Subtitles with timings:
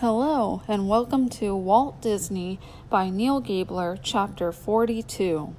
[0.00, 2.58] Hello, and welcome to Walt Disney
[2.88, 5.54] by Neal Gabler, Chapter 42.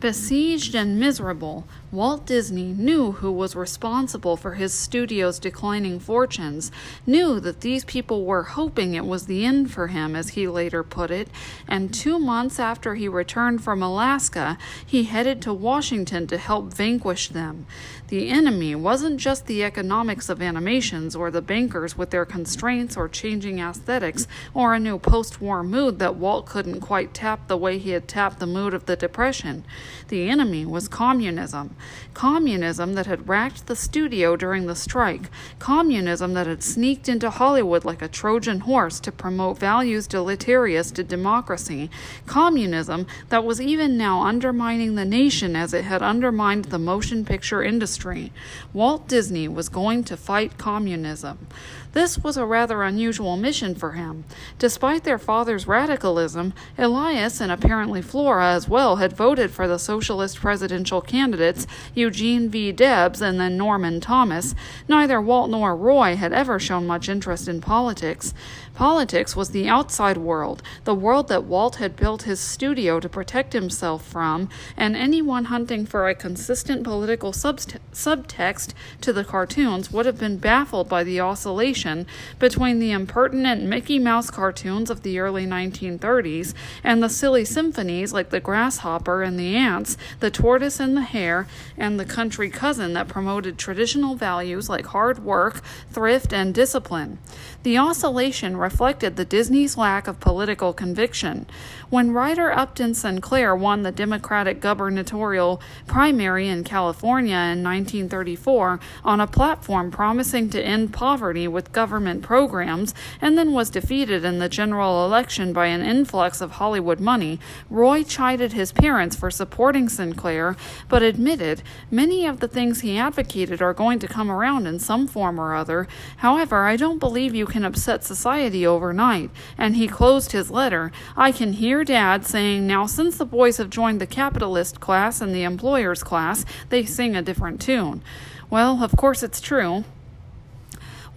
[0.00, 6.70] Besieged and miserable, Walt Disney knew who was responsible for his studio's declining fortunes,
[7.06, 10.84] knew that these people were hoping it was the end for him, as he later
[10.84, 11.28] put it,
[11.66, 17.28] and two months after he returned from Alaska, he headed to Washington to help vanquish
[17.28, 17.64] them.
[18.08, 23.08] The enemy wasn't just the economics of animations or the bankers with their constraints or
[23.08, 27.78] changing aesthetics or a new post war mood that Walt couldn't quite tap the way
[27.78, 29.64] he had tapped the mood of the Depression.
[30.08, 31.76] The enemy was communism.
[32.14, 35.30] Communism that had racked the studio during the strike.
[35.58, 41.04] Communism that had sneaked into Hollywood like a Trojan horse to promote values deleterious to
[41.04, 41.90] democracy.
[42.26, 47.62] Communism that was even now undermining the nation as it had undermined the motion picture
[47.62, 48.32] industry.
[48.72, 51.46] Walt Disney was going to fight communism.
[51.92, 54.24] This was a rather unusual mission for him.
[54.58, 60.38] Despite their father's radicalism, Elias and apparently Flora as well had voted for the socialist
[60.38, 62.72] presidential candidates Eugene V.
[62.72, 64.54] Debs and then Norman Thomas.
[64.86, 68.34] Neither Walt nor Roy had ever shown much interest in politics.
[68.78, 73.52] Politics was the outside world, the world that Walt had built his studio to protect
[73.52, 80.20] himself from, and anyone hunting for a consistent political subtext to the cartoons would have
[80.20, 82.06] been baffled by the oscillation
[82.38, 88.30] between the impertinent Mickey Mouse cartoons of the early 1930s and the silly symphonies like
[88.30, 93.08] The Grasshopper and the Ants, The Tortoise and the Hare, and The Country Cousin that
[93.08, 97.18] promoted traditional values like hard work, thrift, and discipline.
[97.64, 101.44] The oscillation reflected the Disney's lack of political conviction.
[101.90, 109.26] When writer Upton Sinclair won the Democratic gubernatorial primary in California in 1934 on a
[109.26, 115.04] platform promising to end poverty with government programs, and then was defeated in the general
[115.04, 120.56] election by an influx of Hollywood money, Roy chided his parents for supporting Sinclair,
[120.88, 125.08] but admitted many of the things he advocated are going to come around in some
[125.08, 125.88] form or other.
[126.18, 130.92] However, I don't believe you can upset society overnight, and he closed his letter.
[131.16, 135.34] I can hear Dad saying, Now, since the boys have joined the capitalist class and
[135.34, 138.02] the employer's class, they sing a different tune.
[138.50, 139.84] Well, of course it's true.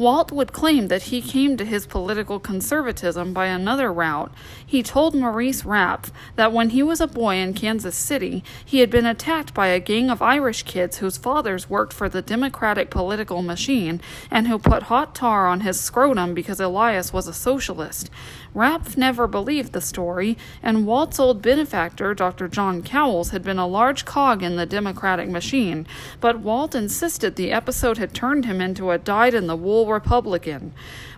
[0.02, 4.34] Walt would claim that he came to his political conservatism by another route.
[4.66, 8.90] He told Maurice Rapf that when he was a boy in Kansas City, he had
[8.90, 13.44] been attacked by a gang of Irish kids whose fathers worked for the Democratic political
[13.44, 14.02] machine
[14.32, 18.10] and who put hot tar on his scrotum because Elias was a socialist.
[18.54, 22.50] Rapf never believed the story, and Walt's old benefactor, Dr.
[22.50, 25.88] John Cowles, had been a large cog in the Democratic machine,
[26.20, 30.74] but Walt insisted the episode had turned him into a dyed in the wool Republican.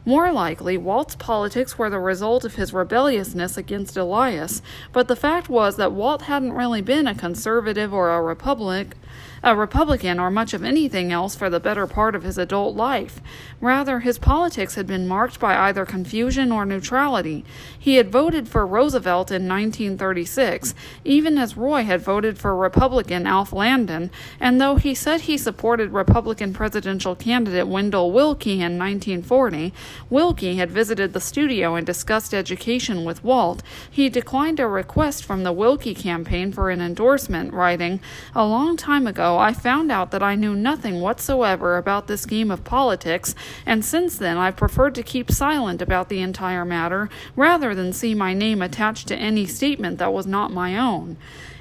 [0.05, 5.47] More likely, Walt's politics were the result of his rebelliousness against Elias, but the fact
[5.47, 8.97] was that Walt hadn't really been a conservative or a republic
[9.43, 13.19] a Republican or much of anything else for the better part of his adult life.
[13.59, 17.43] Rather, his politics had been marked by either confusion or neutrality.
[17.77, 23.51] He had voted for Roosevelt in 1936, even as Roy had voted for Republican Alf
[23.51, 24.09] Landon,
[24.39, 29.73] and though he said he supported Republican presidential candidate Wendell Willkie in 1940,
[30.09, 35.43] Willkie had visited the studio and discussed education with Walt, he declined a request from
[35.43, 37.99] the Willkie campaign for an endorsement, writing,
[38.35, 42.51] A long time ago, I found out that I knew nothing whatsoever about this game
[42.51, 47.75] of politics, and since then I've preferred to keep silent about the entire matter rather
[47.75, 51.17] than see my name attached to any statement that was not my own.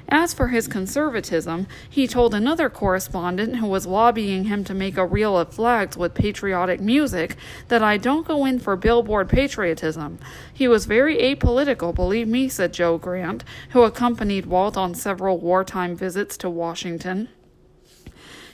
[0.09, 5.05] As for his conservatism, he told another correspondent who was lobbying him to make a
[5.05, 7.35] reel of flags with patriotic music
[7.69, 10.19] that I don't go in for billboard patriotism.
[10.53, 15.95] He was very apolitical, believe me, said Joe Grant, who accompanied Walt on several wartime
[15.95, 17.29] visits to Washington.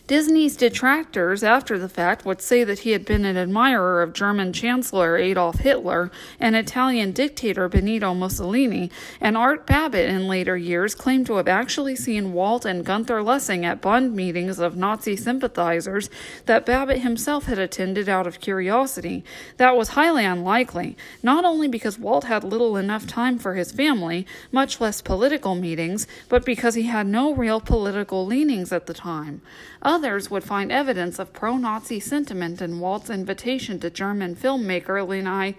[0.10, 4.52] Disney's detractors, after the fact, would say that he had been an admirer of German
[4.52, 8.90] Chancellor Adolf Hitler and Italian dictator Benito Mussolini,
[9.22, 13.64] and Art Babbitt in later years claimed to have actually seen Walt and Gunther Lessing
[13.64, 16.10] at Bund meetings of Nazi sympathizers
[16.48, 19.24] that Babbitt himself had attended out of curiosity.
[19.58, 24.26] That was highly unlikely, not only because Walt had little enough time for his family,
[24.52, 29.44] much less political meetings, but because he had no real political leanings at the time.
[30.00, 35.56] Others would find evidence of pro Nazi sentiment in Walt's invitation to German filmmaker Lenai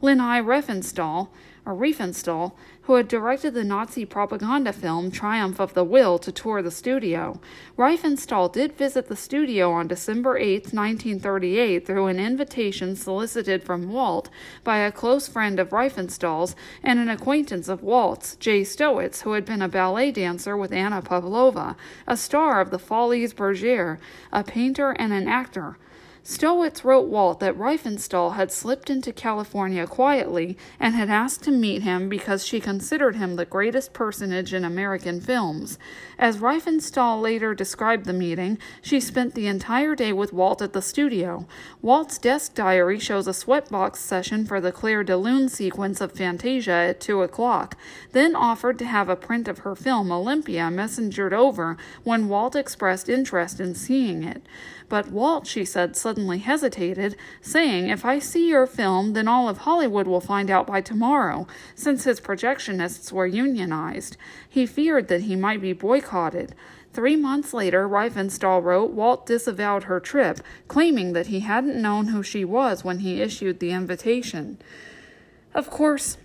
[0.00, 1.28] Leni Riefenstahl,
[1.64, 6.60] or Riefenstahl, who had directed the Nazi propaganda film Triumph of the Will to tour
[6.60, 7.40] the studio.
[7.78, 14.28] Riefenstahl did visit the studio on December 8, 1938, through an invitation solicited from Walt
[14.64, 19.46] by a close friend of Riefenstahl's and an acquaintance of Walt's, Jay Stowitts, who had
[19.46, 21.76] been a ballet dancer with Anna Pavlova,
[22.06, 23.98] a star of the Folies Bergère,
[24.30, 25.78] a painter and an actor.
[26.26, 31.82] Stowitts wrote Walt that Riefenstahl had slipped into California quietly and had asked to meet
[31.82, 35.78] him because she considered him the greatest personage in American films.
[36.18, 40.80] As Riefenstahl later described the meeting, she spent the entire day with Walt at the
[40.80, 41.46] studio.
[41.82, 46.72] Walt's desk diary shows a sweatbox session for the Clair de Lune sequence of Fantasia
[46.72, 47.76] at 2 o'clock,
[48.12, 53.10] then offered to have a print of her film Olympia messengered over when Walt expressed
[53.10, 54.42] interest in seeing it.
[54.88, 59.58] But Walt, she said, suddenly hesitated, saying, If I see your film, then all of
[59.58, 64.16] Hollywood will find out by tomorrow, since his projectionists were unionized.
[64.48, 66.54] He feared that he might be boycotted.
[66.92, 72.22] Three months later, Riefenstahl wrote, Walt disavowed her trip, claiming that he hadn't known who
[72.22, 74.58] she was when he issued the invitation.
[75.54, 76.18] Of course,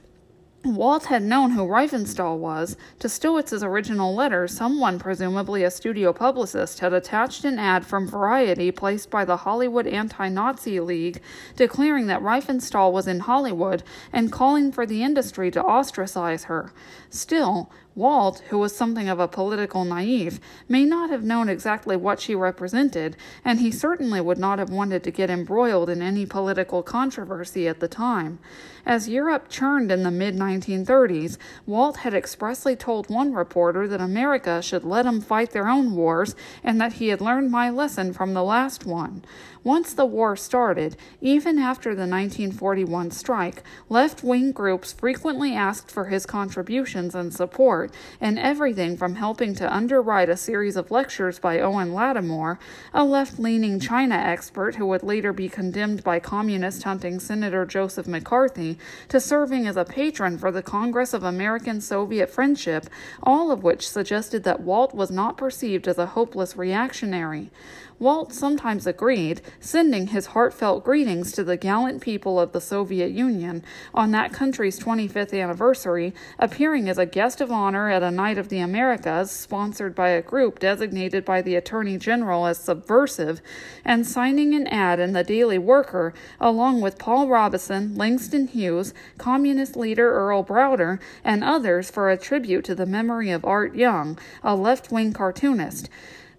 [0.65, 2.75] Walt had known who Riefenstahl was.
[2.99, 8.69] To Stowitts's original letter, someone, presumably a studio publicist, had attached an ad from Variety
[8.69, 11.21] placed by the Hollywood Anti Nazi League
[11.55, 16.73] declaring that Riefenstahl was in Hollywood and calling for the industry to ostracize her.
[17.09, 22.21] Still, Walt, who was something of a political naive, may not have known exactly what
[22.21, 26.83] she represented, and he certainly would not have wanted to get embroiled in any political
[26.83, 28.39] controversy at the time.
[28.85, 34.61] As Europe churned in the mid 1930s, Walt had expressly told one reporter that America
[34.61, 38.33] should let them fight their own wars and that he had learned my lesson from
[38.33, 39.23] the last one.
[39.63, 46.05] Once the war started, even after the 1941 strike, left wing groups frequently asked for
[46.05, 47.91] his contributions and support,
[48.21, 52.57] and everything from helping to underwrite a series of lectures by Owen Lattimore,
[52.93, 58.07] a left leaning China expert who would later be condemned by communist hunting Senator Joseph
[58.07, 58.77] McCarthy,
[59.09, 62.85] to serving as a patron for the Congress of American Soviet Friendship,
[63.23, 67.51] all of which suggested that Walt was not perceived as a hopeless reactionary.
[67.99, 73.63] Walt sometimes agreed, sending his heartfelt greetings to the gallant people of the Soviet Union
[73.93, 78.49] on that country's 25th anniversary, appearing as a guest of honor at a Night of
[78.49, 83.41] the Americas sponsored by a group designated by the Attorney General as subversive,
[83.83, 89.75] and signing an ad in the Daily Worker along with Paul Robeson, Langston Hughes, communist
[89.75, 94.55] leader Earl Browder, and others for a tribute to the memory of Art Young, a
[94.55, 95.89] left wing cartoonist.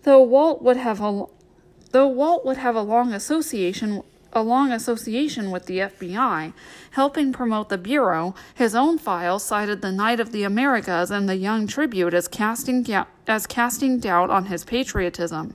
[0.03, 1.25] Though Walt would have a
[1.93, 4.03] Though Walt would have a long association
[4.33, 6.53] a long association with the FBI,
[6.93, 11.37] helping promote the Bureau, his own files cited the Night of the Americas and the
[11.37, 12.87] Young Tribute as casting,
[13.27, 15.55] as casting doubt on his patriotism.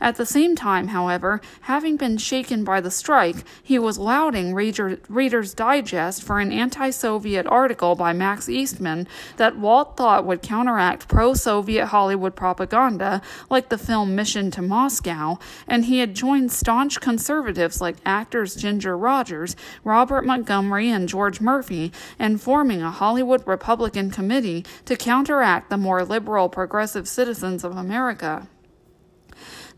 [0.00, 5.54] At the same time, however, having been shaken by the strike, he was lauding Reader's
[5.54, 11.34] Digest for an anti Soviet article by Max Eastman that Walt thought would counteract pro
[11.34, 17.80] Soviet Hollywood propaganda, like the film Mission to Moscow, and he had joined staunch conservatives
[17.80, 24.64] like actors Ginger Rogers, Robert Montgomery, and George Murphy in forming a Hollywood Republican committee
[24.84, 28.48] to counteract the more liberal progressive citizens of America.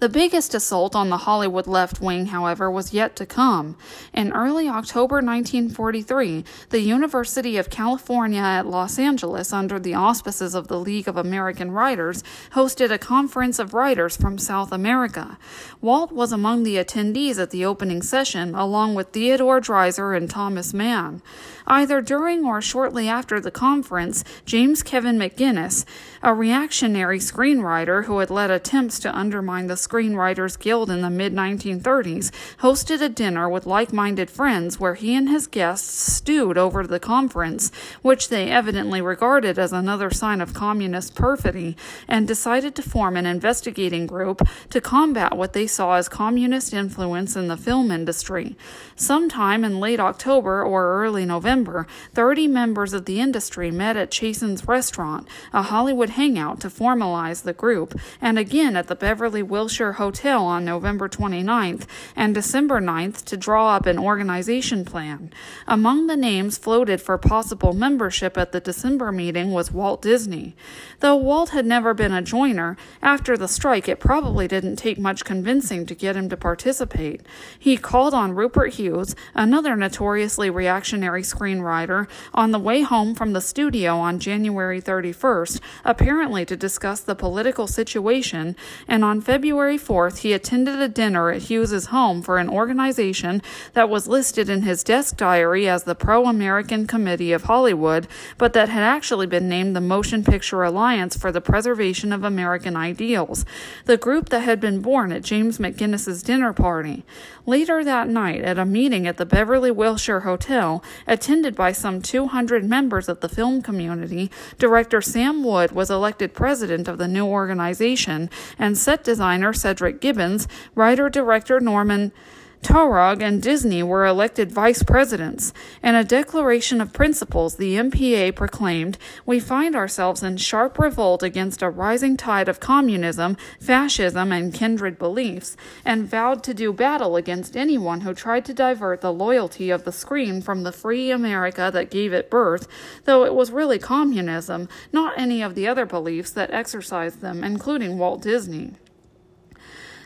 [0.00, 3.76] The biggest assault on the Hollywood left wing, however, was yet to come.
[4.14, 10.68] In early October 1943, the University of California at Los Angeles, under the auspices of
[10.68, 15.36] the League of American Writers, hosted a conference of writers from South America.
[15.80, 20.72] Walt was among the attendees at the opening session, along with Theodore Dreiser and Thomas
[20.72, 21.22] Mann.
[21.70, 25.84] Either during or shortly after the conference, James Kevin McGuinness,
[26.22, 31.34] a reactionary screenwriter who had led attempts to undermine the Screenwriters Guild in the mid
[31.34, 36.86] 1930s, hosted a dinner with like minded friends where he and his guests stewed over
[36.86, 37.70] the conference,
[38.00, 41.76] which they evidently regarded as another sign of communist perfidy,
[42.08, 47.36] and decided to form an investigating group to combat what they saw as communist influence
[47.36, 48.56] in the film industry.
[48.96, 54.12] Sometime in late October or early November, November, 30 members of the industry met at
[54.12, 59.58] Chasen's restaurant, a Hollywood hangout, to formalize the group, and again at the Beverly Wilshire
[59.68, 65.32] Wilshire Hotel on November 29th and December 9th to draw up an organization plan.
[65.66, 70.54] Among the names floated for possible membership at the December meeting was Walt Disney.
[71.00, 75.24] Though Walt had never been a joiner, after the strike it probably didn't take much
[75.24, 77.22] convincing to get him to participate.
[77.58, 83.40] He called on Rupert Hughes, another notoriously reactionary screenwriter, on the way home from the
[83.40, 90.32] studio on January 31st, apparently to discuss the political situation, and on February 4th he
[90.32, 93.42] attended a dinner at Hughes's home for an organization
[93.74, 98.52] that was listed in his desk diary as the Pro American Committee of Hollywood, but
[98.52, 103.44] that had actually been named the Motion Picture Alliance for the Preservation of American Ideals,
[103.84, 107.04] the group that had been born at James McGuinness's dinner party.
[107.46, 110.82] Later that night, at a meeting at the Beverly Wilshire Hotel,
[111.28, 116.88] attended by some 200 members of the film community, director Sam Wood was elected president
[116.88, 122.12] of the new organization, and set designer Cedric Gibbons, writer director Norman
[122.62, 125.52] Taurog and Disney were elected vice presidents.
[125.82, 131.62] In a declaration of principles, the MPA proclaimed, We find ourselves in sharp revolt against
[131.62, 137.56] a rising tide of communism, fascism, and kindred beliefs, and vowed to do battle against
[137.56, 141.90] anyone who tried to divert the loyalty of the screen from the free America that
[141.90, 142.66] gave it birth,
[143.04, 147.98] though it was really communism, not any of the other beliefs that exercised them, including
[147.98, 148.74] Walt Disney.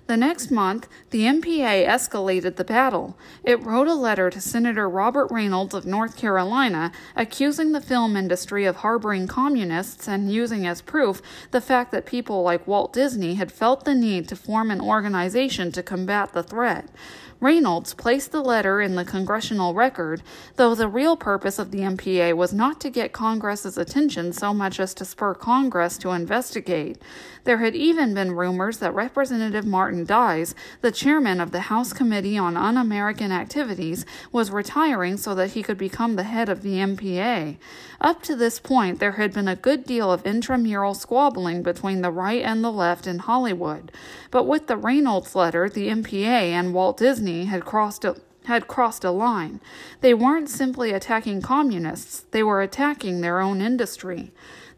[0.09, 3.17] The next month, the MPA escalated the battle.
[3.45, 8.65] It wrote a letter to Senator Robert Reynolds of North Carolina accusing the film industry
[8.65, 13.53] of harboring communists and using as proof the fact that people like Walt Disney had
[13.53, 16.89] felt the need to form an organization to combat the threat.
[17.43, 20.23] Reynolds placed the letter in the congressional record,
[20.55, 24.79] though the real purpose of the MPA was not to get Congress's attention so much
[24.79, 27.03] as to spur Congress to investigate.
[27.43, 32.39] There had even been rumors that Representative Martin Dies, the chairman of the House Committee
[32.39, 36.75] on Un American Activities, was retiring so that he could become the head of the
[36.75, 37.57] MPA.
[38.01, 42.13] Up to this point, there had been a good deal of intramural squabbling between the
[42.13, 43.91] right and the left in Hollywood.
[44.31, 49.05] But with the Reynolds letter, the MPA and Walt Disney had crossed a had crossed
[49.05, 49.61] a line.
[50.01, 54.33] They weren't simply attacking communists, they were attacking their own industry.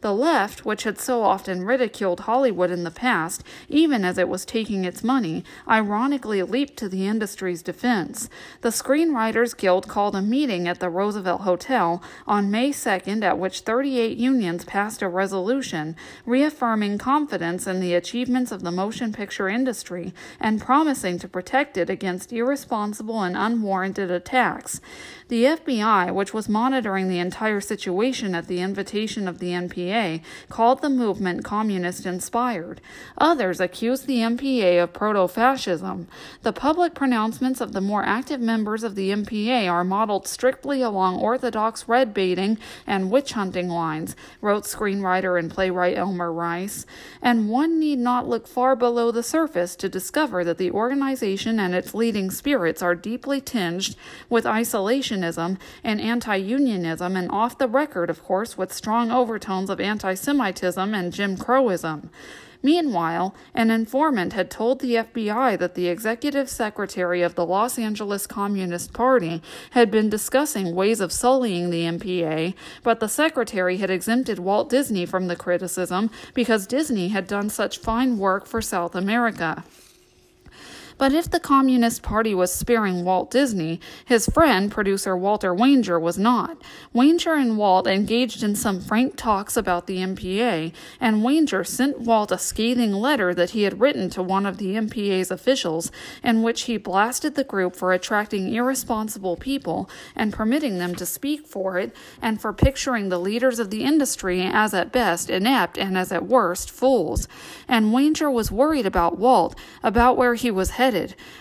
[0.05, 4.45] The left, which had so often ridiculed Hollywood in the past, even as it was
[4.45, 8.29] taking its money, ironically leaped to the industry's defense.
[8.61, 13.61] The Screenwriters Guild called a meeting at the Roosevelt Hotel on May 2nd, at which
[13.61, 15.97] 38 unions passed a resolution
[16.27, 21.89] reaffirming confidence in the achievements of the motion picture industry and promising to protect it
[21.89, 24.83] against irresponsible and unwarranted attacks.
[25.29, 29.55] The FBI, which was monitoring the entire situation at the invitation of the
[29.95, 32.81] MPA, called the movement communist inspired.
[33.19, 36.09] Others accused the MPA of proto fascism.
[36.43, 41.21] The public pronouncements of the more active members of the MPA are modeled strictly along
[41.21, 46.87] orthodox red baiting and witch hunting lines, wrote screenwriter and playwright Elmer Rice.
[47.23, 51.75] And one need not look far below the surface to discover that the organization and
[51.75, 53.97] its leading spirits are deeply tinged
[54.29, 59.81] with isolationism and anti unionism, and off the record, of course, with strong overtones of
[59.81, 62.09] anti Semitism and Jim Crowism.
[62.63, 68.27] Meanwhile, an informant had told the FBI that the executive secretary of the Los Angeles
[68.27, 74.39] Communist Party had been discussing ways of sullying the MPA, but the secretary had exempted
[74.39, 79.63] Walt Disney from the criticism because Disney had done such fine work for South America.
[80.97, 86.17] But if the Communist Party was sparing Walt Disney, his friend, producer Walter Wanger, was
[86.17, 86.63] not.
[86.95, 92.31] Wanger and Walt engaged in some frank talks about the MPA, and Wanger sent Walt
[92.31, 95.91] a scathing letter that he had written to one of the MPA's officials,
[96.23, 101.45] in which he blasted the group for attracting irresponsible people and permitting them to speak
[101.45, 105.99] for it, and for picturing the leaders of the industry as at best inept and
[105.99, 107.27] as at worst fools.
[107.67, 110.94] And Wanger was worried about Walt, about where he was headed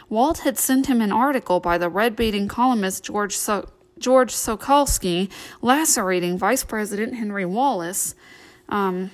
[0.10, 5.32] Walt had sent him an article by the red baiting columnist George, so- George Sokolsky
[5.62, 8.16] lacerating Vice President Henry Wallace.
[8.70, 9.12] Um,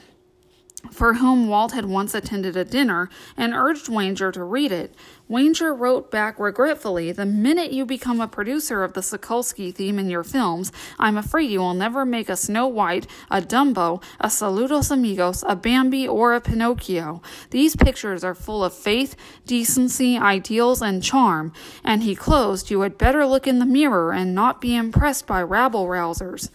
[0.91, 4.95] for whom Walt had once attended a dinner, and urged Wanger to read it.
[5.29, 10.09] Wanger wrote back regretfully The minute you become a producer of the Sokolsky theme in
[10.09, 14.89] your films, I'm afraid you will never make a Snow White, a Dumbo, a Saludos
[14.89, 17.21] Amigos, a Bambi, or a Pinocchio.
[17.51, 21.53] These pictures are full of faith, decency, ideals, and charm.
[21.83, 25.43] And he closed, You had better look in the mirror and not be impressed by
[25.43, 26.49] rabble rousers.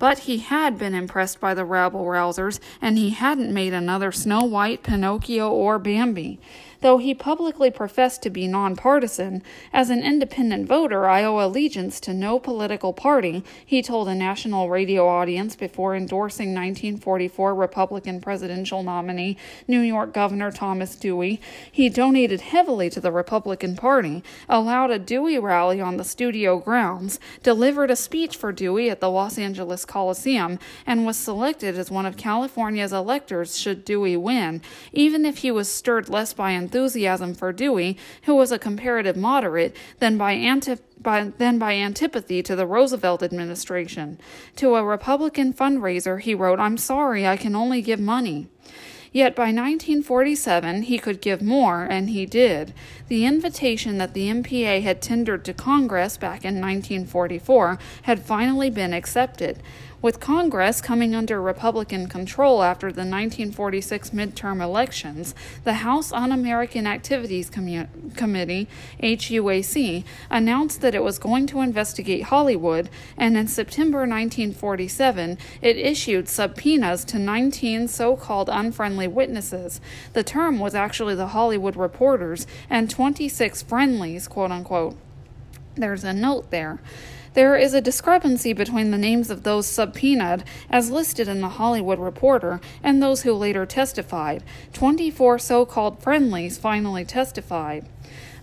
[0.00, 4.40] But he had been impressed by the rabble rousers, and he hadn't made another Snow
[4.40, 6.40] White, Pinocchio, or Bambi.
[6.82, 12.14] Though he publicly professed to be nonpartisan, as an independent voter, I owe allegiance to
[12.14, 19.36] no political party, he told a national radio audience before endorsing 1944 Republican presidential nominee
[19.68, 21.38] New York Governor Thomas Dewey.
[21.70, 27.20] He donated heavily to the Republican Party, allowed a Dewey rally on the studio grounds,
[27.42, 32.06] delivered a speech for Dewey at the Los Angeles Coliseum, and was selected as one
[32.06, 34.62] of California's electors should Dewey win,
[34.94, 39.74] even if he was stirred less by enthusiasm for Dewey, who was a comparative moderate,
[39.98, 40.38] than by
[41.00, 44.20] by, than by antipathy to the Roosevelt administration.
[44.56, 48.46] To a Republican fundraiser, he wrote, I'm sorry, I can only give money.
[49.12, 52.72] Yet by 1947 he could give more, and he did.
[53.08, 58.94] The invitation that the MPA had tendered to Congress back in 1944 had finally been
[58.94, 59.60] accepted.
[60.02, 66.86] With Congress coming under Republican control after the 1946 midterm elections, the House Un American
[66.86, 68.66] Activities Commu- Committee,
[69.02, 72.88] HUAC, announced that it was going to investigate Hollywood,
[73.18, 79.82] and in September 1947, it issued subpoenas to 19 so called unfriendly witnesses.
[80.14, 84.96] The term was actually the Hollywood reporters and 26 friendlies, quote unquote.
[85.74, 86.80] There's a note there.
[87.34, 92.00] There is a discrepancy between the names of those subpoenaed, as listed in the Hollywood
[92.00, 94.42] Reporter, and those who later testified.
[94.72, 97.86] Twenty four so called friendlies finally testified.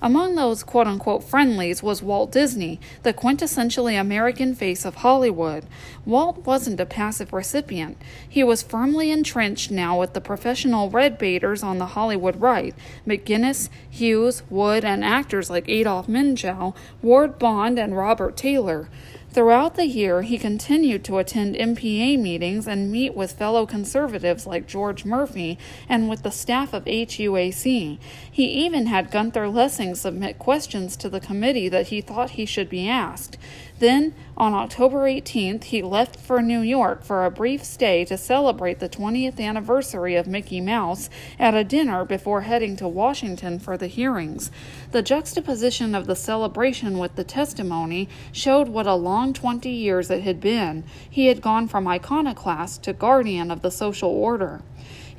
[0.01, 5.65] Among those quote unquote friendlies was Walt Disney, the quintessentially American face of Hollywood.
[6.05, 7.97] Walt wasn't a passive recipient.
[8.27, 12.75] He was firmly entrenched now with the professional red baiters on the Hollywood right
[13.07, 18.89] McGuinness, Hughes, Wood, and actors like Adolph Menjou, Ward Bond, and Robert Taylor.
[19.37, 24.65] Throughout the year, he continued to attend MPA meetings and meet with fellow conservatives like
[24.65, 27.99] George Murphy and with the staff of HUAC.
[28.31, 32.67] He even had Gunther Lessing submit questions to the committee that he thought he should
[32.67, 33.37] be asked.
[33.77, 38.77] Then, on October 18th, he left for New York for a brief stay to celebrate
[38.77, 43.87] the 20th anniversary of Mickey Mouse at a dinner before heading to Washington for the
[43.87, 44.51] hearings.
[44.91, 50.21] The juxtaposition of the celebration with the testimony showed what a long 20 years it
[50.21, 50.83] had been.
[51.09, 54.61] He had gone from iconoclast to guardian of the social order.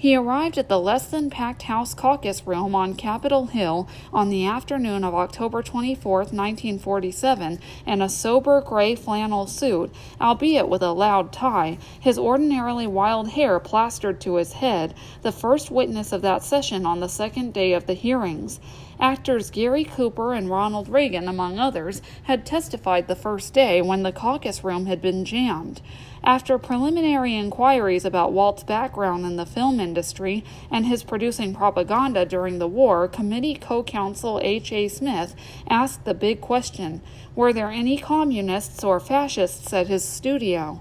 [0.00, 4.47] He arrived at the less than packed House caucus room on Capitol Hill on the
[4.47, 11.32] afternoon of October 24, 1947, in a sober gray flannel suit, albeit with a loud
[11.32, 16.87] tie, his ordinarily wild hair plastered to his head, the first witness of that session
[16.87, 18.61] on the second day of the hearings.
[19.00, 24.11] Actors Gary Cooper and Ronald Reagan, among others, had testified the first day when the
[24.11, 25.80] caucus room had been jammed.
[26.25, 32.58] After preliminary inquiries about Walt's background in the film industry and his producing propaganda during
[32.58, 34.89] the war, committee co counsel H.A.
[34.89, 35.37] Smith
[35.71, 37.00] asked the big question
[37.37, 40.80] Were there any communists or fascists at his studio?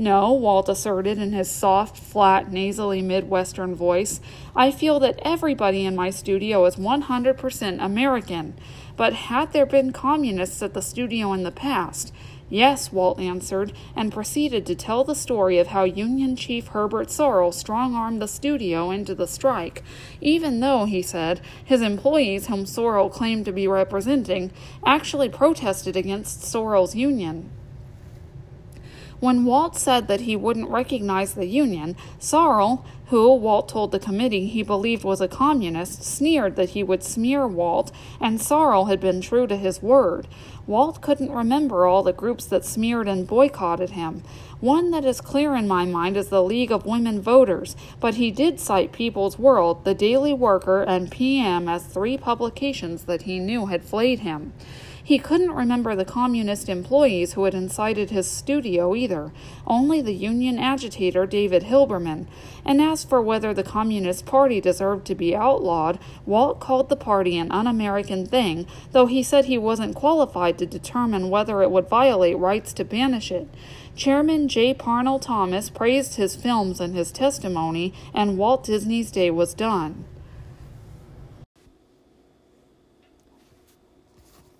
[0.00, 4.20] No, Walt asserted in his soft, flat, nasally Midwestern voice.
[4.54, 8.54] I feel that everybody in my studio is 100% American.
[8.96, 12.12] But had there been communists at the studio in the past?
[12.48, 17.52] Yes, Walt answered, and proceeded to tell the story of how Union Chief Herbert Sorrell
[17.52, 19.82] strong armed the studio into the strike,
[20.20, 24.52] even though, he said, his employees, whom Sorrell claimed to be representing,
[24.86, 27.50] actually protested against Sorrell's union.
[29.20, 34.46] When Walt said that he wouldn't recognize the Union, Sorrell, who Walt told the committee
[34.46, 39.20] he believed was a communist, sneered that he would smear Walt, and Sorrell had been
[39.20, 40.28] true to his word.
[40.68, 44.22] Walt couldn't remember all the groups that smeared and boycotted him.
[44.60, 48.30] One that is clear in my mind is the League of Women Voters, but he
[48.30, 53.66] did cite People's World, The Daily Worker, and PM as three publications that he knew
[53.66, 54.52] had flayed him.
[55.08, 59.32] He couldn't remember the communist employees who had incited his studio either,
[59.66, 62.26] only the union agitator David Hilberman.
[62.62, 67.38] And as for whether the Communist Party deserved to be outlawed, Walt called the party
[67.38, 71.88] an un American thing, though he said he wasn't qualified to determine whether it would
[71.88, 73.48] violate rights to banish it.
[73.96, 74.74] Chairman J.
[74.74, 80.04] Parnell Thomas praised his films in his testimony, and Walt Disney's day was done.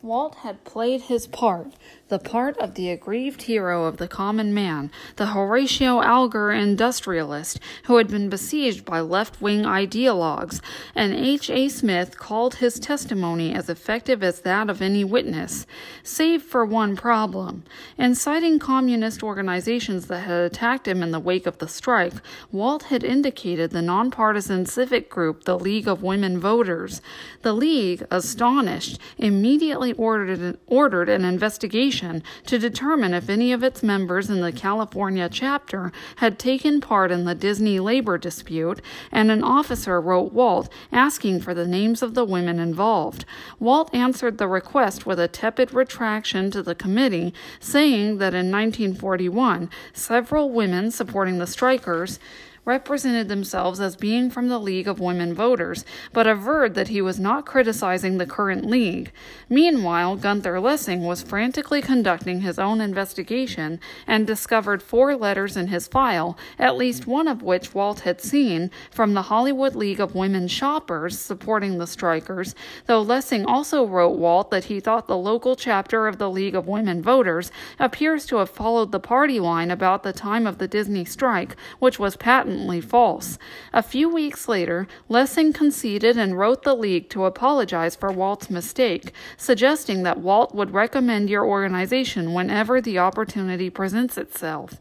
[0.09, 1.75] Walt had played his part,
[2.09, 7.99] the part of the aggrieved hero of the common man, the Horatio Alger industrialist who
[7.99, 10.61] had been besieged by left wing ideologues,
[10.95, 11.51] and H.
[11.51, 11.69] A.
[11.69, 15.67] Smith called his testimony as effective as that of any witness,
[16.03, 17.63] save for one problem.
[17.99, 22.15] In citing communist organizations that had attacked him in the wake of the strike,
[22.51, 27.03] Walt had indicated the nonpartisan civic group, the League of Women Voters.
[27.43, 31.98] The League, astonished, immediately ordered an, ordered an investigation
[32.47, 37.25] to determine if any of its members in the California chapter had taken part in
[37.25, 38.81] the Disney labor dispute,
[39.11, 43.25] and an officer wrote Walt asking for the names of the women involved.
[43.59, 49.71] Walt answered the request with a tepid retraction to the committee, saying that in 1941
[49.93, 52.19] several women supporting the strikers
[52.69, 57.19] represented themselves as being from the League of Women Voters, but averred that he was
[57.19, 59.11] not criticizing the current League.
[59.49, 65.89] Meanwhile, Gunther Lessing was frantically conducting his own investigation and discovered four letters in his
[65.89, 70.47] file, at least one of which Walt had seen, from the Hollywood League of Women
[70.47, 72.55] Shoppers supporting the strikers,
[72.85, 76.69] though Lessing also wrote Walt that he thought the local chapter of the League of
[76.69, 81.07] Women Voters appears to have followed the party line about the time of the Disney
[81.07, 83.39] strike, which was patently false.
[83.73, 89.13] A few weeks later, Lessing conceded and wrote the League to apologize for Walt's mistake,
[89.37, 94.81] suggesting that Walt would recommend your organization whenever the opportunity presents itself.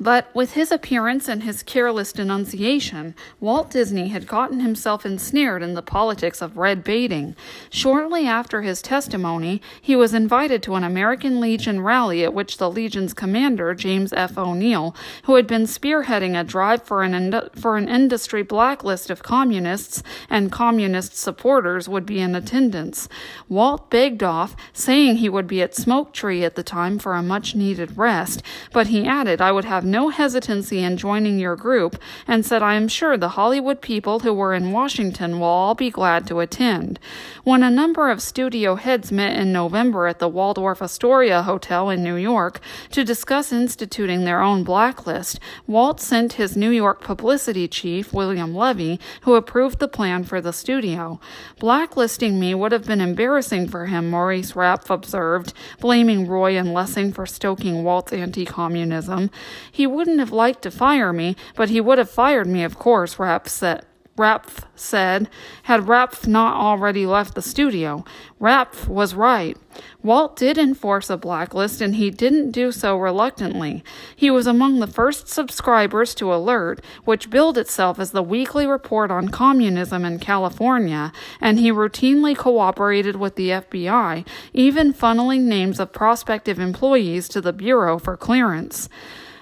[0.00, 5.74] But with his appearance and his careless denunciation, Walt Disney had gotten himself ensnared in
[5.74, 7.36] the politics of red baiting.
[7.70, 12.70] Shortly after his testimony, he was invited to an American Legion rally at which the
[12.70, 14.36] Legion's commander, James F.
[14.36, 20.02] O'Neill, who had been spearheading a drive for an, for an industry blacklist of communists
[20.28, 23.08] and communist supporters, would be in attendance.
[23.48, 27.22] Walt begged off, saying he would be at Smoke Tree at the time for a
[27.22, 31.56] much needed rest, but he added, I would have have no hesitancy in joining your
[31.56, 35.74] group and said, I am sure the Hollywood people who were in Washington will all
[35.74, 36.98] be glad to attend.
[37.42, 42.02] When a number of studio heads met in November at the Waldorf Astoria Hotel in
[42.02, 42.60] New York
[42.92, 48.98] to discuss instituting their own blacklist, Walt sent his New York publicity chief, William Levy,
[49.24, 51.20] who approved the plan for the studio.
[51.58, 57.12] Blacklisting me would have been embarrassing for him, Maurice Rapf observed, blaming Roy and Lessing
[57.12, 59.30] for stoking Walt's anti communism.
[59.74, 63.16] He wouldn't have liked to fire me, but he would have fired me, of course,
[63.16, 63.84] Rapf said.
[64.16, 65.28] Rapf said,
[65.64, 68.04] had Rapf not already left the studio.
[68.40, 69.56] Rapf was right.
[70.04, 73.82] Walt did enforce a blacklist, and he didn't do so reluctantly.
[74.14, 79.10] He was among the first subscribers to Alert, which billed itself as the weekly report
[79.10, 85.92] on communism in California, and he routinely cooperated with the FBI, even funneling names of
[85.92, 88.88] prospective employees to the Bureau for clearance.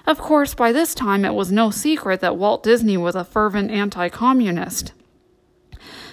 [0.05, 3.71] Of course, by this time it was no secret that Walt Disney was a fervent
[3.71, 4.93] anti communist.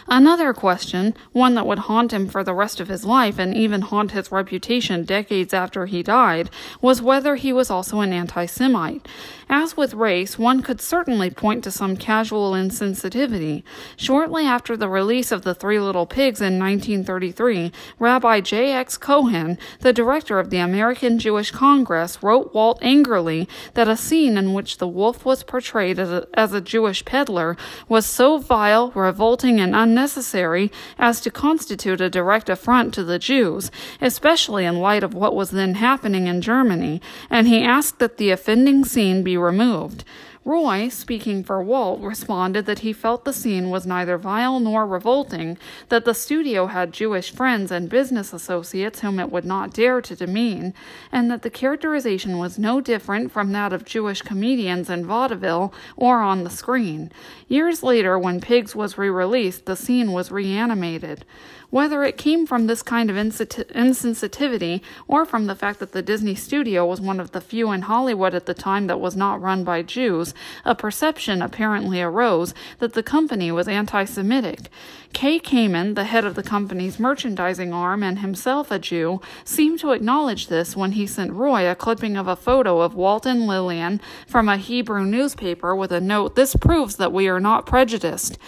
[0.09, 3.81] Another question, one that would haunt him for the rest of his life and even
[3.81, 6.51] haunt his reputation decades after he died,
[6.81, 9.07] was whether he was also an anti Semite.
[9.53, 13.65] As with race, one could certainly point to some casual insensitivity.
[13.97, 18.97] Shortly after the release of The Three Little Pigs in 1933, Rabbi J.X.
[18.97, 24.55] Cohen, the director of the American Jewish Congress, wrote Walt angrily that a scene in
[24.55, 27.57] which the wolf was portrayed as a, as a Jewish peddler
[27.89, 33.73] was so vile, revolting, and unnecessary as to constitute a direct affront to the Jews,
[34.01, 38.31] especially in light of what was then happening in Germany, and he asked that the
[38.31, 40.05] offending scene be removed.
[40.43, 45.59] Roy, speaking for Walt, responded that he felt the scene was neither vile nor revolting,
[45.91, 50.17] that the studio had Jewish friends and business associates whom it would not dare to
[50.17, 50.73] demean,
[51.13, 56.21] and that the characterization was no different from that of Jewish comedians in vaudeville or
[56.21, 57.13] on the screen.
[57.47, 61.27] Years later, when Pigs was re released, the scene was reanimated.
[61.71, 66.35] Whether it came from this kind of insensitivity or from the fact that the Disney
[66.35, 69.63] studio was one of the few in Hollywood at the time that was not run
[69.63, 74.69] by Jews, a perception apparently arose that the company was anti Semitic.
[75.13, 79.93] Kay Kamen, the head of the company's merchandising arm and himself a Jew, seemed to
[79.93, 84.01] acknowledge this when he sent Roy a clipping of a photo of Walt and Lillian
[84.27, 88.39] from a Hebrew newspaper with a note, This proves that we are not prejudiced.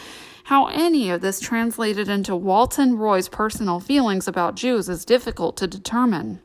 [0.45, 5.57] How any of this translated into Walt and Roy's personal feelings about Jews is difficult
[5.59, 6.41] to determine.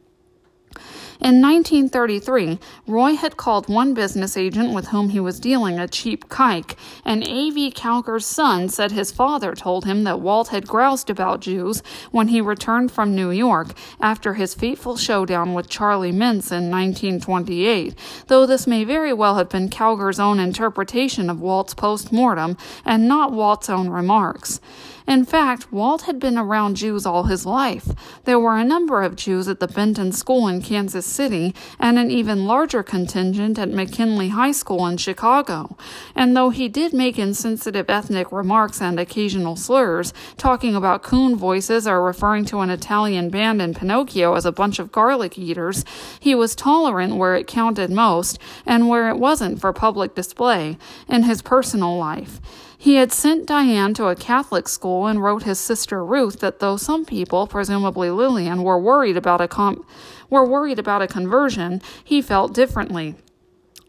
[1.20, 6.30] In 1933, Roy had called one business agent with whom he was dealing a cheap
[6.30, 7.72] kike, and A.V.
[7.72, 12.40] Cauger's son said his father told him that Walt had groused about Jews when he
[12.40, 17.96] returned from New York after his fateful showdown with Charlie Mintz in 1928,
[18.28, 23.08] though this may very well have been Cauger's own interpretation of Walt's post mortem and
[23.08, 24.62] not Walt's own remarks.
[25.08, 27.88] In fact, Walt had been around Jews all his life.
[28.26, 32.12] There were a number of Jews at the Benton School in Kansas City and an
[32.12, 35.78] even larger contingent at McKinley High School in Chicago.
[36.14, 41.88] And though he did make insensitive ethnic remarks and occasional slurs, talking about coon voices
[41.88, 45.86] or referring to an Italian band in Pinocchio as a bunch of garlic eaters,
[46.20, 51.24] he was tolerant where it counted most and where it wasn't for public display in
[51.24, 52.42] his personal life.
[52.80, 56.78] He had sent Diane to a Catholic school and wrote his sister Ruth that though
[56.78, 59.86] some people, presumably Lillian, were worried about a com-
[60.30, 63.16] were worried about a conversion, he felt differently.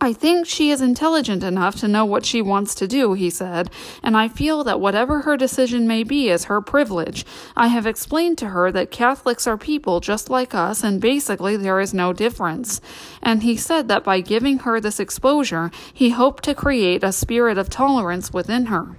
[0.01, 3.69] I think she is intelligent enough to know what she wants to do, he said,
[4.01, 7.27] and I feel that whatever her decision may be is her privilege.
[7.57, 11.81] I have explained to her that Catholics are people just like us, and basically there
[11.81, 12.81] is no difference.
[13.21, 17.59] And he said that by giving her this exposure, he hoped to create a spirit
[17.59, 18.97] of tolerance within her.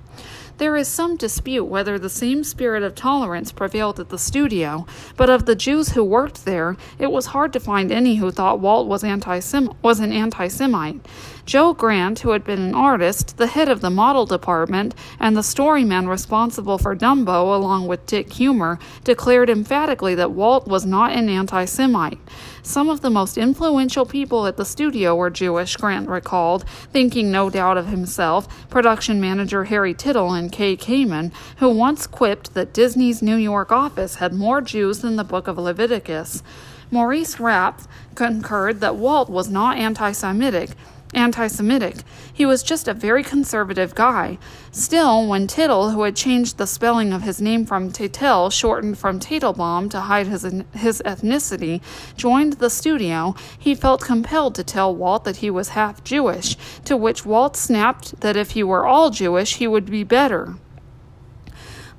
[0.60, 5.30] There is some dispute whether the same spirit of tolerance prevailed at the studio, but
[5.30, 8.86] of the Jews who worked there, it was hard to find any who thought Walt
[8.86, 9.39] was, anti
[9.82, 11.00] was an anti Semite.
[11.45, 15.43] Joe Grant, who had been an artist, the head of the model department, and the
[15.43, 21.30] storyman responsible for Dumbo, along with Dick Huemer, declared emphatically that Walt was not an
[21.30, 22.19] anti Semite.
[22.62, 27.50] Some of the most influential people at the studio were Jewish, Grant recalled, thinking no
[27.50, 33.22] doubt of himself, production manager Harry Tittle and Kay Kamen, who once quipped that Disney's
[33.22, 36.43] New York office had more Jews than the book of Leviticus.
[36.91, 40.72] Maurice Rapf concurred that Walt was not anti Semitic
[41.13, 41.98] anti Semitic.
[42.32, 44.38] He was just a very conservative guy.
[44.72, 49.19] Still, when Tittle, who had changed the spelling of his name from Titel, shortened from
[49.19, 50.43] Teitelbaum to hide his,
[50.74, 51.82] his ethnicity,
[52.15, 56.95] joined the studio, he felt compelled to tell Walt that he was half Jewish, to
[56.95, 60.56] which Walt snapped that if he were all Jewish, he would be better.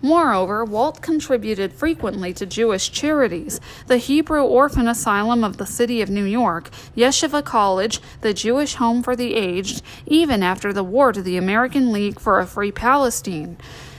[0.03, 6.09] Moreover, Walt contributed frequently to Jewish charities, the Hebrew Orphan Asylum of the City of
[6.09, 11.21] New York, Yeshiva College, the Jewish Home for the Aged, even after the war to
[11.21, 13.59] the American League for a Free Palestine.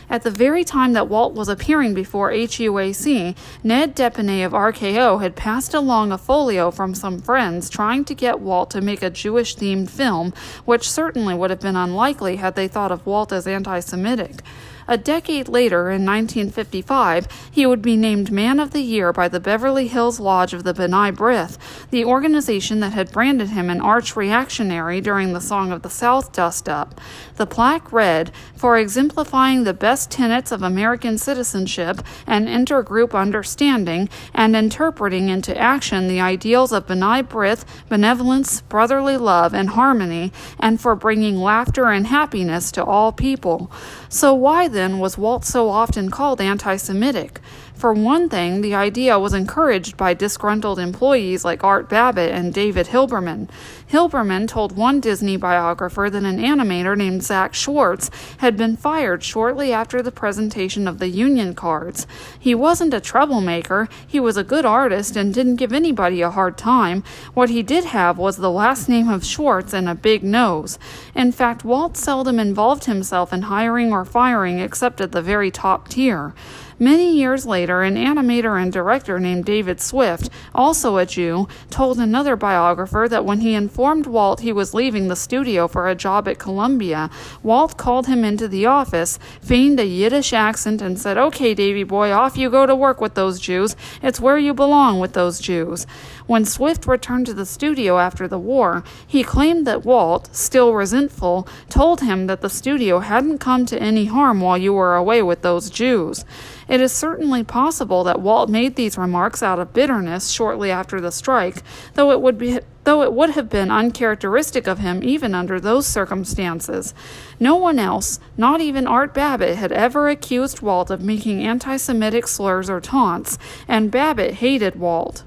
[0.10, 3.34] At the very time that Walt was appearing before HUAC,
[3.64, 8.42] Ned Depinet of RKO had passed along a folio from some friends trying to get
[8.42, 10.34] Walt to make a Jewish themed film,
[10.66, 14.42] which certainly would have been unlikely had they thought of Walt as anti Semitic.
[14.92, 19.40] A decade later, in 1955, he would be named Man of the Year by the
[19.40, 21.58] Beverly Hills Lodge of the B'nai B'rith,
[21.92, 26.34] the organization that had branded him an arch reactionary during the Song of the South
[26.34, 27.00] dust up.
[27.38, 34.58] The plaque read, For exemplifying the best tenets of American citizenship and intergroup understanding, and
[34.58, 40.98] interpreting into action the ideals of B'nai B'rith, benevolence, brotherly love, and harmony, and for
[40.98, 43.72] bringing laughter and happiness to all people.
[44.14, 47.40] So, why then was Walt so often called anti Semitic?
[47.82, 52.90] For one thing, the idea was encouraged by disgruntled employees like Art Babbitt and David
[52.90, 53.50] Hilberman.
[53.92, 59.74] Hilberman told one Disney biographer that an animator named Zach Schwartz had been fired shortly
[59.74, 62.06] after the presentation of the union cards.
[62.40, 66.60] He wasn't a troublemaker, he was a good artist and didn't give anybody a hard
[66.60, 67.04] time.
[67.34, 70.78] What he did have was the last name of Schwartz and a big nose.
[71.16, 75.88] In fact, Walt seldom involved himself in hiring or firing except at the very top
[75.88, 76.36] tier.
[76.82, 82.36] Many years later, an animator and director named David Swift, also a Jew, told another
[82.36, 86.40] biographer that when he informed Walt he was leaving the studio for a job at
[86.40, 87.12] Columbia,
[87.44, 92.12] Walt called him into the office, feigned a Yiddish accent, and said, Okay, Davy boy,
[92.12, 93.76] off you go to work with those Jews.
[94.02, 95.86] It's where you belong with those Jews.
[96.32, 101.46] When Swift returned to the studio after the war, he claimed that Walt, still resentful,
[101.68, 105.42] told him that the studio hadn't come to any harm while you were away with
[105.42, 106.24] those Jews.
[106.70, 111.12] It is certainly possible that Walt made these remarks out of bitterness shortly after the
[111.12, 111.64] strike,
[111.96, 115.86] though it would be though it would have been uncharacteristic of him even under those
[115.86, 116.94] circumstances.
[117.42, 122.26] No one else, not even Art Babbitt, had ever accused Walt of making anti Semitic
[122.26, 125.26] slurs or taunts, and Babbitt hated Walt.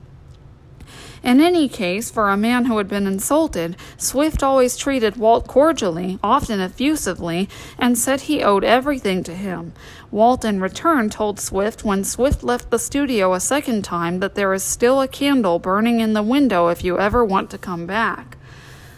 [1.24, 6.18] In any case, for a man who had been insulted, Swift always treated Walt cordially,
[6.22, 9.72] often effusively, and said he owed everything to him.
[10.10, 14.52] Walt, in return, told Swift when Swift left the studio a second time that there
[14.52, 18.33] is still a candle burning in the window if you ever want to come back.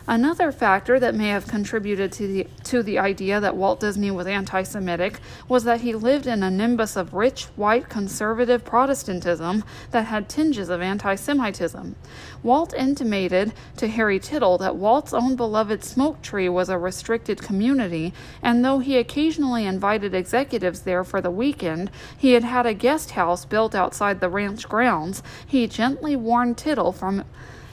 [0.09, 4.29] Another factor that may have contributed to the, to the idea that Walt Disney was
[4.29, 10.07] anti Semitic was that he lived in a nimbus of rich, white, conservative Protestantism that
[10.07, 11.97] had tinges of anti Semitism.
[12.45, 18.15] Walt intimated to Harry Tittle that Walt's own beloved Smoke Tree was a restricted community,
[18.43, 23.13] and though he occasionally invited executives there for the weekend, he had had a guest
[23.13, 27.25] house built outside the ranch grounds, he gently warned Tittle from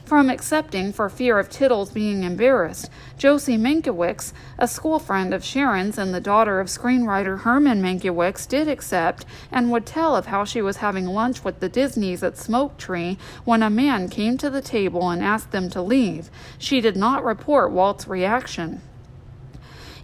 [0.06, 2.90] from accepting for fear of Tittle's being embarrassed.
[3.18, 8.68] Josie Mankiewicz, a school friend of Sharon's and the daughter of screenwriter Herman Mankiewicz, did
[8.68, 12.78] accept and would tell of how she was having lunch with the Disneys at Smoke
[12.78, 16.30] Tree when a man came to the table and asked them to leave.
[16.58, 18.82] She did not report Walt's reaction.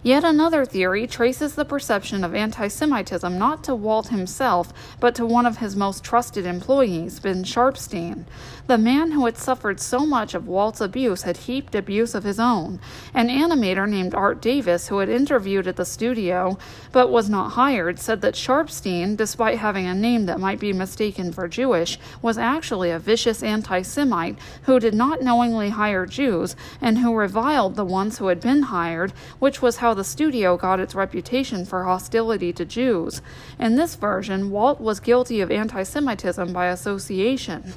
[0.02, 5.26] Yet another theory traces the perception of anti Semitism not to Walt himself, but to
[5.26, 8.24] one of his most trusted employees, Ben Sharpsteen.
[8.66, 12.40] The man who had suffered so much of Walt's abuse had heaped abuse of his
[12.40, 12.80] own.
[13.12, 16.56] An animator named Art Davis, who had interviewed at the studio
[16.92, 21.30] but was not hired, said that Sharpsteen, despite having a name that might be mistaken
[21.30, 26.98] for Jewish, was actually a vicious anti Semite who did not knowingly hire Jews and
[26.98, 30.78] who reviled the ones who had been hired, which was how how the studio got
[30.78, 33.20] its reputation for hostility to Jews.
[33.58, 37.74] In this version, Walt was guilty of anti Semitism by association.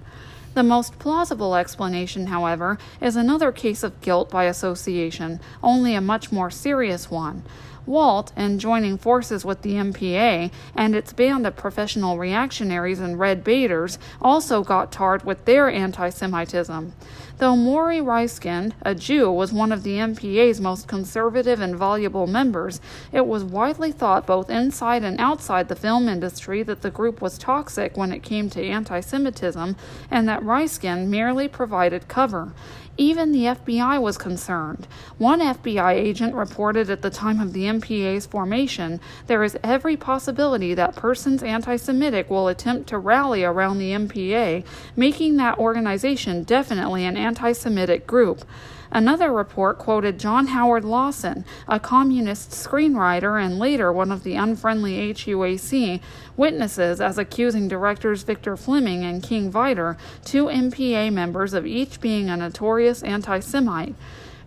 [0.53, 6.31] The most plausible explanation, however, is another case of guilt by association, only a much
[6.31, 7.41] more serious one.
[7.85, 13.43] Walt, in joining forces with the MPA and its band of professional reactionaries and red
[13.43, 16.93] baiters, also got tarred with their anti Semitism.
[17.39, 22.79] Though Morrie Ryskind, a Jew, was one of the MPA's most conservative and voluble members,
[23.11, 27.37] it was widely thought both inside and outside the film industry that the group was
[27.37, 29.75] toxic when it came to anti Semitism
[30.11, 32.53] and that Ryskind merely provided cover.
[32.97, 34.87] Even the FBI was concerned.
[35.17, 40.75] One FBI agent reported at the time of the MPA's formation there is every possibility
[40.75, 44.63] that persons anti Semitic will attempt to rally around the MPA,
[44.95, 48.45] making that organization definitely an anti Semitic group.
[48.93, 55.11] Another report quoted John Howard Lawson, a communist screenwriter and later one of the unfriendly
[55.11, 55.99] HUAC,
[56.37, 62.29] witnesses as accusing directors Victor Fleming and King Vidor, two MPA members of each being
[62.29, 63.95] a notorious anti Semite.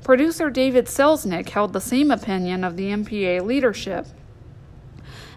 [0.04, 4.06] Producer David Selznick held the same opinion of the MPA leadership.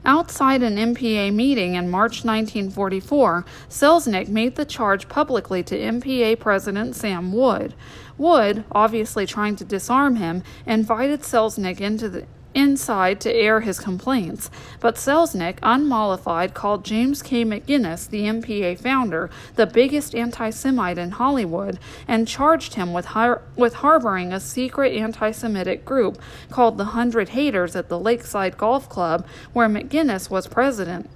[0.05, 6.95] Outside an MPA meeting in March 1944, Selznick made the charge publicly to MPA President
[6.95, 7.73] Sam Wood.
[8.17, 14.49] Wood, obviously trying to disarm him, invited Selznick into the inside to air his complaints,
[14.79, 17.43] but Selznick, unmollified, called James K.
[17.45, 23.41] McGuinness, the MPA founder, the biggest anti Semite in Hollywood, and charged him with, har-
[23.55, 28.89] with harboring a secret anti Semitic group called the Hundred Haters at the Lakeside Golf
[28.89, 31.09] Club, where McGuinness was president.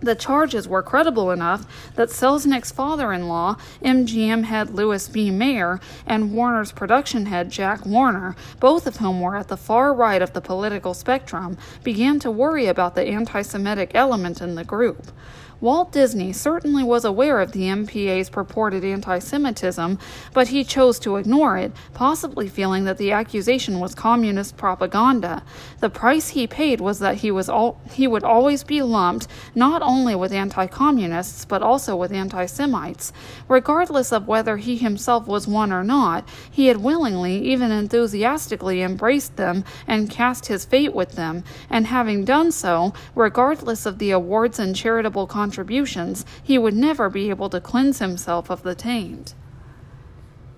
[0.00, 5.30] The charges were credible enough that Selznick's father in law, MGM head Louis B.
[5.30, 10.22] Mayer, and Warner's production head Jack Warner, both of whom were at the far right
[10.22, 15.10] of the political spectrum, began to worry about the anti Semitic element in the group.
[15.60, 19.98] Walt Disney certainly was aware of the MPA's purported anti Semitism,
[20.32, 25.42] but he chose to ignore it, possibly feeling that the accusation was communist propaganda.
[25.80, 29.82] The price he paid was that he, was al- he would always be lumped not
[29.82, 33.12] only with anti communists, but also with anti Semites.
[33.48, 39.34] Regardless of whether he himself was one or not, he had willingly, even enthusiastically, embraced
[39.34, 44.60] them and cast his fate with them, and having done so, regardless of the awards
[44.60, 49.34] and charitable contributions, contributions, he would never be able to cleanse himself of the taint.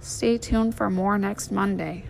[0.01, 2.07] Stay tuned for more next Monday.